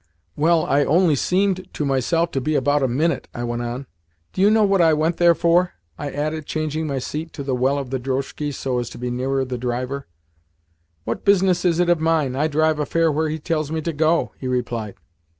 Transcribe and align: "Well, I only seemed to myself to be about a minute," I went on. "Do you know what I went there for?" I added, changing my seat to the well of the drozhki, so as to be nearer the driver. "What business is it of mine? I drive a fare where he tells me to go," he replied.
"Well, 0.35 0.65
I 0.65 0.83
only 0.83 1.13
seemed 1.15 1.71
to 1.75 1.85
myself 1.85 2.31
to 2.31 2.41
be 2.41 2.55
about 2.55 2.81
a 2.81 2.87
minute," 2.87 3.27
I 3.35 3.43
went 3.43 3.61
on. 3.61 3.85
"Do 4.33 4.41
you 4.41 4.49
know 4.49 4.63
what 4.63 4.81
I 4.81 4.93
went 4.95 5.17
there 5.17 5.35
for?" 5.35 5.73
I 5.95 6.09
added, 6.09 6.47
changing 6.47 6.87
my 6.87 6.97
seat 6.97 7.33
to 7.33 7.43
the 7.43 7.53
well 7.53 7.77
of 7.77 7.91
the 7.91 7.99
drozhki, 7.99 8.51
so 8.51 8.79
as 8.79 8.89
to 8.89 8.97
be 8.97 9.11
nearer 9.11 9.45
the 9.45 9.59
driver. 9.59 10.07
"What 11.03 11.23
business 11.23 11.63
is 11.65 11.79
it 11.79 11.87
of 11.87 11.99
mine? 12.01 12.35
I 12.35 12.47
drive 12.47 12.79
a 12.79 12.85
fare 12.87 13.11
where 13.11 13.29
he 13.29 13.37
tells 13.37 13.69
me 13.71 13.79
to 13.83 13.93
go," 13.93 14.31
he 14.39 14.47
replied. 14.47 14.95